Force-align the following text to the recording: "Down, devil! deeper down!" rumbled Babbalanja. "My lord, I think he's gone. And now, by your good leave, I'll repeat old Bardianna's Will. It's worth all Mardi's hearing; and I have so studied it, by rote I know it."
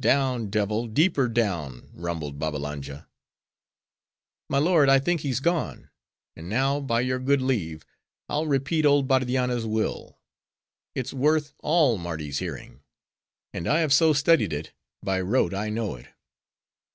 "Down, 0.00 0.48
devil! 0.48 0.86
deeper 0.86 1.28
down!" 1.28 1.90
rumbled 1.92 2.38
Babbalanja. 2.38 3.06
"My 4.48 4.56
lord, 4.56 4.88
I 4.88 4.98
think 4.98 5.20
he's 5.20 5.40
gone. 5.40 5.90
And 6.34 6.48
now, 6.48 6.80
by 6.80 7.02
your 7.02 7.18
good 7.18 7.42
leave, 7.42 7.84
I'll 8.26 8.46
repeat 8.46 8.86
old 8.86 9.06
Bardianna's 9.06 9.66
Will. 9.66 10.18
It's 10.94 11.12
worth 11.12 11.52
all 11.58 11.98
Mardi's 11.98 12.38
hearing; 12.38 12.80
and 13.52 13.68
I 13.68 13.80
have 13.80 13.92
so 13.92 14.14
studied 14.14 14.54
it, 14.54 14.72
by 15.02 15.20
rote 15.20 15.52
I 15.52 15.68
know 15.68 15.96
it." 15.96 16.06